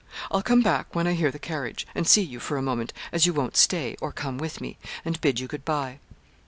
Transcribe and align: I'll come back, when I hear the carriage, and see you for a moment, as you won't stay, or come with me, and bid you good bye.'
I'll 0.31 0.41
come 0.41 0.63
back, 0.63 0.95
when 0.95 1.05
I 1.05 1.13
hear 1.13 1.29
the 1.29 1.37
carriage, 1.37 1.85
and 1.93 2.07
see 2.07 2.23
you 2.23 2.39
for 2.39 2.57
a 2.57 2.61
moment, 2.63 2.91
as 3.11 3.27
you 3.27 3.33
won't 3.33 3.55
stay, 3.55 3.95
or 4.01 4.11
come 4.11 4.39
with 4.39 4.59
me, 4.59 4.79
and 5.05 5.21
bid 5.21 5.39
you 5.39 5.45
good 5.47 5.63
bye.' 5.63 5.99